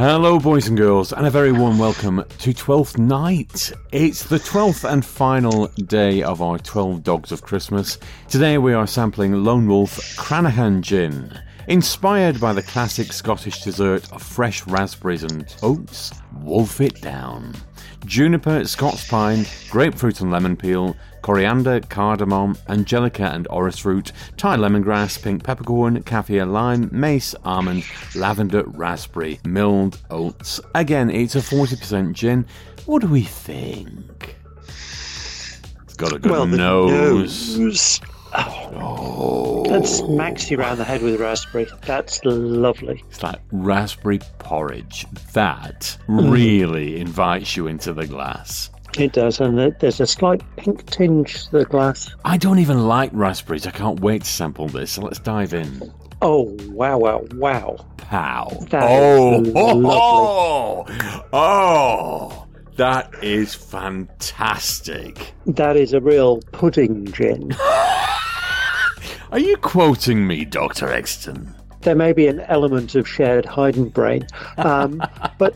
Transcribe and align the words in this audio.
Hello, 0.00 0.38
boys 0.38 0.66
and 0.66 0.78
girls, 0.78 1.12
and 1.12 1.26
a 1.26 1.30
very 1.30 1.52
warm 1.52 1.78
welcome 1.78 2.24
to 2.38 2.54
Twelfth 2.54 2.96
Night. 2.96 3.70
It's 3.92 4.24
the 4.24 4.38
12th 4.38 4.90
and 4.90 5.04
final 5.04 5.66
day 5.66 6.22
of 6.22 6.40
our 6.40 6.58
12 6.58 7.02
Dogs 7.02 7.32
of 7.32 7.42
Christmas. 7.42 7.98
Today 8.26 8.56
we 8.56 8.72
are 8.72 8.86
sampling 8.86 9.44
Lone 9.44 9.68
Wolf 9.68 9.98
Cranachan 10.16 10.80
Gin. 10.80 11.38
Inspired 11.68 12.40
by 12.40 12.54
the 12.54 12.62
classic 12.62 13.12
Scottish 13.12 13.60
dessert 13.60 14.10
of 14.10 14.22
fresh 14.22 14.66
raspberries 14.66 15.22
and 15.22 15.54
oats, 15.62 16.12
wolf 16.32 16.80
it 16.80 17.02
down. 17.02 17.54
Juniper, 18.04 18.64
Scots 18.64 19.06
pine, 19.08 19.46
grapefruit 19.70 20.20
and 20.20 20.30
lemon 20.30 20.56
peel, 20.56 20.96
coriander, 21.22 21.80
cardamom, 21.80 22.56
angelica 22.68 23.24
and 23.24 23.46
orris 23.48 23.84
root, 23.84 24.12
Thai 24.36 24.56
lemongrass, 24.56 25.22
pink 25.22 25.44
peppercorn, 25.44 26.02
kaffir 26.02 26.50
lime, 26.50 26.88
mace, 26.92 27.34
almond, 27.44 27.84
lavender, 28.14 28.64
raspberry, 28.64 29.38
milled 29.44 30.00
oats. 30.10 30.60
Again, 30.74 31.10
it's 31.10 31.36
a 31.36 31.40
40% 31.40 32.14
gin. 32.14 32.46
What 32.86 33.02
do 33.02 33.08
we 33.08 33.22
think? 33.22 34.36
It's 34.66 35.96
got 35.96 36.12
a 36.12 36.18
good 36.18 36.30
well, 36.30 36.46
the 36.46 36.56
nose. 36.56 38.00
Oh, 38.32 39.64
That 39.68 39.86
smacks 39.86 40.50
you 40.50 40.58
around 40.58 40.78
the 40.78 40.84
head 40.84 41.02
with 41.02 41.20
raspberry. 41.20 41.66
That's 41.82 42.20
lovely. 42.24 43.02
It's 43.08 43.22
like 43.22 43.40
raspberry 43.52 44.20
porridge. 44.38 45.06
That 45.32 45.96
really 46.08 47.00
invites 47.00 47.56
you 47.56 47.66
into 47.66 47.92
the 47.92 48.06
glass. 48.06 48.70
It 48.98 49.12
does, 49.12 49.40
and 49.40 49.58
there's 49.78 50.00
a 50.00 50.06
slight 50.06 50.42
pink 50.56 50.86
tinge 50.90 51.44
to 51.46 51.58
the 51.58 51.64
glass. 51.64 52.12
I 52.24 52.36
don't 52.36 52.58
even 52.58 52.88
like 52.88 53.10
raspberries. 53.12 53.66
I 53.66 53.70
can't 53.70 54.00
wait 54.00 54.22
to 54.22 54.28
sample 54.28 54.66
this. 54.68 54.92
So 54.92 55.02
let's 55.02 55.20
dive 55.20 55.54
in. 55.54 55.92
Oh, 56.22 56.56
wow, 56.68 56.98
wow, 56.98 57.24
wow. 57.34 57.76
Pow. 57.96 58.48
That 58.70 58.82
oh, 58.82 59.44
oh, 59.56 60.84
oh, 60.92 61.26
oh, 61.32 62.46
that 62.76 63.12
is 63.22 63.54
fantastic. 63.54 65.32
That 65.46 65.76
is 65.76 65.92
a 65.92 66.00
real 66.00 66.40
pudding 66.52 67.06
gin. 67.12 67.52
Are 69.32 69.38
you 69.38 69.56
quoting 69.56 70.26
me, 70.26 70.44
Dr. 70.44 70.88
Exton? 70.88 71.54
there 71.82 71.94
may 71.94 72.12
be 72.12 72.26
an 72.26 72.40
element 72.40 72.94
of 72.94 73.08
shared 73.08 73.44
Heidenbrain, 73.44 74.28
um, 74.58 75.02
but 75.38 75.54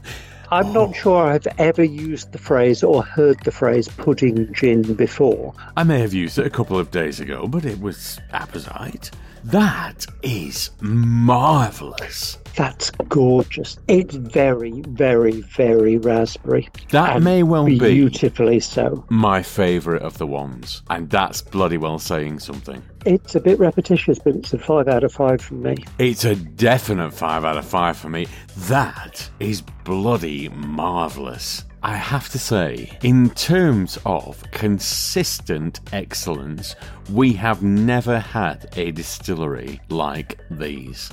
I'm 0.50 0.72
not 0.72 0.94
sure 0.94 1.26
I've 1.26 1.46
ever 1.58 1.84
used 1.84 2.32
the 2.32 2.38
phrase 2.38 2.82
or 2.82 3.02
heard 3.02 3.40
the 3.44 3.50
phrase 3.50 3.88
pudding 3.88 4.52
gin 4.54 4.94
before. 4.94 5.54
I 5.76 5.84
may 5.84 6.00
have 6.00 6.14
used 6.14 6.38
it 6.38 6.46
a 6.46 6.50
couple 6.50 6.78
of 6.78 6.90
days 6.90 7.20
ago, 7.20 7.46
but 7.46 7.64
it 7.64 7.80
was 7.80 8.20
apposite. 8.32 9.10
That 9.44 10.06
is 10.22 10.70
marvellous. 10.80 12.38
That's 12.56 12.90
gorgeous. 13.08 13.76
It's 13.88 14.14
very, 14.14 14.80
very, 14.88 15.42
very 15.42 15.98
raspberry. 15.98 16.68
That 16.90 17.20
may 17.20 17.42
well 17.42 17.66
be 17.66 17.78
beautifully 17.78 18.60
so. 18.60 19.04
my 19.10 19.42
favourite 19.42 20.02
of 20.02 20.16
the 20.16 20.26
ones, 20.26 20.82
and 20.88 21.10
that's 21.10 21.42
bloody 21.42 21.76
well 21.76 21.98
saying 21.98 22.38
something. 22.38 22.82
It's 23.04 23.34
a 23.34 23.40
bit 23.40 23.58
repetitious, 23.58 24.18
but 24.18 24.34
it's 24.34 24.54
a 24.54 24.58
five 24.58 24.88
out 24.88 25.04
of 25.04 25.12
five 25.12 25.42
from 25.42 25.62
me. 25.62 25.76
It's 25.98 26.24
a 26.24 26.34
definite 26.34 27.12
5 27.12 27.44
out 27.44 27.58
of 27.58 27.66
5 27.66 27.96
for 27.96 28.08
me. 28.08 28.26
That 28.68 29.28
is 29.40 29.60
bloody 29.84 30.48
marvellous. 30.48 31.64
I 31.82 31.96
have 31.96 32.30
to 32.30 32.38
say, 32.38 32.96
in 33.02 33.28
terms 33.30 33.98
of 34.06 34.42
consistent 34.52 35.80
excellence, 35.92 36.76
we 37.12 37.34
have 37.34 37.62
never 37.62 38.18
had 38.18 38.70
a 38.78 38.90
distillery 38.90 39.82
like 39.90 40.40
these. 40.50 41.10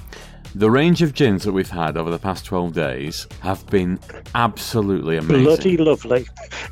The 0.54 0.70
range 0.70 1.02
of 1.02 1.14
gins 1.14 1.46
that 1.46 1.54
we've 1.54 1.70
had 1.70 1.96
over 1.96 2.10
the 2.12 2.20
past 2.20 2.44
12 2.46 2.74
days 2.74 3.26
have 3.40 3.66
been 3.68 3.98
absolutely 4.36 5.16
amazing. 5.16 5.46
Bloody 5.46 5.78
lovely 5.78 6.26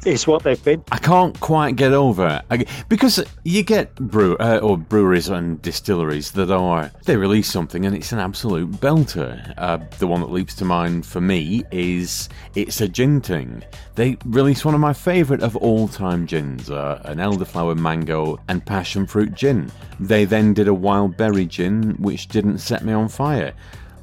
is 0.05 0.27
what 0.27 0.43
they've 0.43 0.61
been. 0.63 0.83
I 0.91 0.97
can't 0.97 1.39
quite 1.39 1.77
get 1.77 1.93
over 1.93 2.41
I- 2.51 2.65
because 2.89 3.23
you 3.45 3.63
get 3.63 3.95
brew 3.95 4.35
uh, 4.37 4.59
or 4.61 4.77
breweries 4.77 5.29
and 5.29 5.61
distilleries 5.61 6.31
that 6.31 6.51
are 6.51 6.91
they 7.05 7.15
release 7.15 7.49
something 7.49 7.85
and 7.85 7.95
it's 7.95 8.11
an 8.11 8.19
absolute 8.19 8.69
belter. 8.73 9.53
Uh, 9.57 9.77
the 9.99 10.07
one 10.07 10.19
that 10.21 10.31
leaps 10.31 10.55
to 10.55 10.65
mind 10.65 11.05
for 11.05 11.21
me 11.21 11.63
is 11.71 12.27
it's 12.55 12.81
a 12.81 12.87
gin 12.89 13.21
ting. 13.21 13.63
They 13.95 14.17
released 14.25 14.65
one 14.65 14.73
of 14.75 14.81
my 14.81 14.93
favourite 14.93 15.41
of 15.41 15.55
all 15.55 15.87
time 15.87 16.25
gins, 16.25 16.69
uh, 16.69 17.01
an 17.05 17.17
elderflower 17.19 17.77
mango 17.77 18.39
and 18.49 18.65
passion 18.65 19.07
fruit 19.07 19.33
gin. 19.35 19.71
They 20.01 20.25
then 20.25 20.53
did 20.53 20.67
a 20.67 20.73
wild 20.73 21.15
berry 21.15 21.45
gin 21.45 21.95
which 21.99 22.27
didn't 22.27 22.59
set 22.59 22.83
me 22.83 22.91
on 22.91 23.07
fire. 23.07 23.53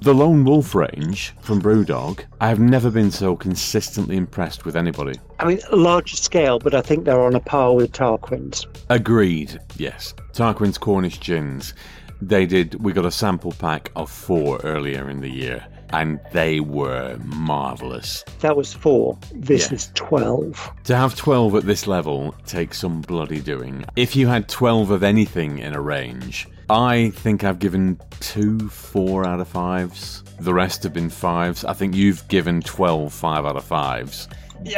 The 0.01 0.15
Lone 0.15 0.45
Wolf 0.45 0.75
range 0.75 1.34
from 1.41 1.61
Brewdog, 1.61 2.21
I 2.41 2.49
have 2.49 2.61
never 2.61 2.91
been 2.91 3.11
so 3.11 3.34
consistently 3.34 4.17
impressed 4.17 4.65
with 4.65 4.77
anybody. 4.77 5.19
I 5.41 5.47
mean, 5.47 5.59
larger 5.73 6.17
scale, 6.17 6.59
but 6.59 6.75
I 6.75 6.81
think 6.83 7.05
they're 7.05 7.21
on 7.21 7.34
a 7.34 7.41
par 7.41 7.75
with 7.75 7.93
Tarquin's. 7.93 8.67
Agreed. 8.89 9.59
Yes. 9.77 10.15
Tarquin's 10.33 10.79
Cornish 10.79 11.19
gins. 11.19 11.75
They 12.23 12.47
did. 12.47 12.83
We 12.83 12.93
got 12.93 13.05
a 13.05 13.11
sample 13.11 13.53
pack 13.53 13.91
of 13.97 14.11
four 14.11 14.61
earlier 14.62 15.09
in 15.11 15.21
the 15.21 15.29
year, 15.31 15.67
and 15.91 16.21
they 16.33 16.61
were 16.61 17.19
marvelous. 17.25 18.25
That 18.41 18.57
was 18.57 18.73
four. 18.73 19.19
This 19.34 19.71
Yeah. 19.71 19.75
is 19.77 19.91
12. 19.95 20.73
To 20.84 20.97
have 20.97 21.17
twelve 21.17 21.55
at 21.57 21.65
this 21.65 21.87
level 21.87 22.34
takes 22.47 22.78
some 22.78 23.01
bloody 23.01 23.41
doing. 23.41 23.84
If 23.97 24.15
you 24.15 24.28
had 24.28 24.49
twelve 24.49 24.91
of 24.91 25.03
anything 25.03 25.59
in 25.59 25.75
a 25.75 25.81
range, 25.81 26.49
I 26.69 27.10
think 27.10 27.44
I've 27.44 27.59
given 27.59 28.00
two 28.21 28.69
four 28.69 29.27
out 29.27 29.41
of 29.41 29.49
fives. 29.49 30.22
The 30.41 30.53
rest 30.53 30.82
have 30.82 30.93
been 30.93 31.10
fives. 31.10 31.65
I 31.65 31.72
think 31.72 31.94
you've 31.94 32.27
given 32.28 32.60
12 32.60 33.12
five 33.12 33.44
out 33.44 33.56
of 33.56 33.65
fives. 33.65 34.28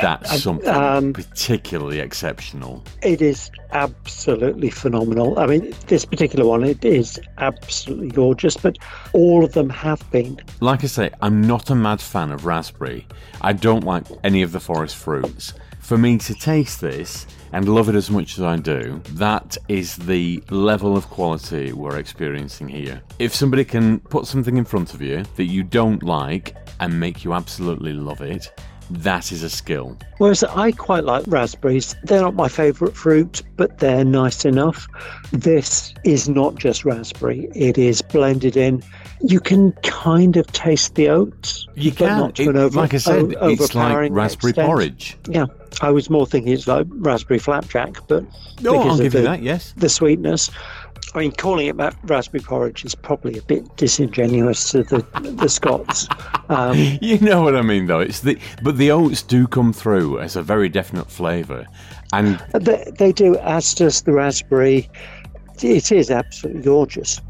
That's 0.02 0.42
something 0.42 0.68
um, 0.68 1.12
particularly 1.12 2.00
exceptional. 2.00 2.82
It 3.02 3.22
is 3.22 3.50
absolutely 3.72 4.70
phenomenal. 4.70 5.38
I 5.38 5.46
mean, 5.46 5.74
this 5.86 6.04
particular 6.04 6.46
one, 6.46 6.64
it 6.64 6.84
is 6.84 7.20
absolutely 7.38 8.08
gorgeous, 8.08 8.56
but 8.56 8.76
all 9.12 9.44
of 9.44 9.52
them 9.52 9.70
have 9.70 10.08
been. 10.10 10.40
Like 10.60 10.84
I 10.84 10.88
say, 10.88 11.10
I'm 11.22 11.42
not 11.42 11.70
a 11.70 11.74
mad 11.74 12.00
fan 12.00 12.32
of 12.32 12.44
raspberry. 12.44 13.06
I 13.40 13.52
don't 13.52 13.84
like 13.84 14.04
any 14.24 14.42
of 14.42 14.52
the 14.52 14.60
forest 14.60 14.96
fruits. 14.96 15.54
For 15.88 15.96
me 15.96 16.18
to 16.18 16.34
taste 16.34 16.82
this 16.82 17.26
and 17.54 17.66
love 17.66 17.88
it 17.88 17.94
as 17.94 18.10
much 18.10 18.36
as 18.36 18.44
I 18.44 18.56
do, 18.56 19.00
that 19.12 19.56
is 19.68 19.96
the 19.96 20.44
level 20.50 20.98
of 20.98 21.08
quality 21.08 21.72
we're 21.72 21.96
experiencing 21.96 22.68
here. 22.68 23.00
If 23.18 23.34
somebody 23.34 23.64
can 23.64 24.00
put 24.00 24.26
something 24.26 24.58
in 24.58 24.66
front 24.66 24.92
of 24.92 25.00
you 25.00 25.24
that 25.36 25.46
you 25.46 25.62
don't 25.62 26.02
like 26.02 26.54
and 26.80 27.00
make 27.00 27.24
you 27.24 27.32
absolutely 27.32 27.94
love 27.94 28.20
it, 28.20 28.52
that 28.90 29.32
is 29.32 29.42
a 29.42 29.50
skill. 29.50 29.96
Whereas 30.18 30.42
I 30.44 30.72
quite 30.72 31.04
like 31.04 31.24
raspberries. 31.26 31.94
They're 32.04 32.22
not 32.22 32.34
my 32.34 32.48
favourite 32.48 32.94
fruit, 32.94 33.42
but 33.56 33.78
they're 33.78 34.04
nice 34.04 34.44
enough. 34.44 34.86
This 35.32 35.94
is 36.04 36.28
not 36.28 36.56
just 36.56 36.84
raspberry, 36.84 37.48
it 37.54 37.78
is 37.78 38.02
blended 38.02 38.56
in. 38.56 38.82
You 39.20 39.40
can 39.40 39.72
kind 39.82 40.36
of 40.36 40.46
taste 40.52 40.94
the 40.94 41.08
oats. 41.08 41.66
You 41.74 41.90
but 41.90 42.34
can, 42.36 42.46
It- 42.48 42.56
over- 42.56 42.78
like 42.78 42.94
I 42.94 42.98
said, 42.98 43.34
o- 43.40 43.48
it's 43.48 43.74
like 43.74 44.10
raspberry 44.12 44.50
extent. 44.50 44.66
porridge. 44.66 45.16
Yeah, 45.28 45.46
I 45.82 45.90
was 45.90 46.08
more 46.08 46.24
thinking 46.26 46.52
it's 46.52 46.68
like 46.68 46.86
raspberry 46.90 47.40
flapjack, 47.40 47.96
but 48.06 48.22
oh, 48.24 48.28
because 48.58 48.86
I'll 48.86 48.92
of 48.92 48.98
give 49.00 49.14
you 49.14 49.22
that, 49.22 49.42
yes. 49.42 49.74
the 49.76 49.88
sweetness. 49.88 50.50
I 51.14 51.20
mean, 51.20 51.32
calling 51.32 51.66
it 51.66 51.94
raspberry 52.04 52.42
porridge 52.42 52.84
is 52.84 52.94
probably 52.94 53.38
a 53.38 53.42
bit 53.42 53.76
disingenuous 53.76 54.70
to 54.72 54.82
the 54.82 54.98
the 55.36 55.48
Scots. 55.48 56.06
Um, 56.48 56.76
You 57.00 57.18
know 57.18 57.42
what 57.42 57.56
I 57.56 57.62
mean, 57.62 57.86
though. 57.86 58.00
It's 58.00 58.20
the 58.20 58.38
but 58.62 58.76
the 58.76 58.90
oats 58.90 59.22
do 59.22 59.46
come 59.46 59.72
through 59.72 60.20
as 60.20 60.36
a 60.36 60.42
very 60.42 60.68
definite 60.68 61.10
flavour, 61.10 61.66
and 62.12 62.38
they, 62.52 62.92
they 62.98 63.12
do, 63.12 63.36
as 63.36 63.74
does 63.74 64.02
the 64.02 64.12
raspberry. 64.12 64.88
It 65.62 65.90
is 65.90 66.10
absolutely 66.10 66.62
gorgeous. 66.62 67.20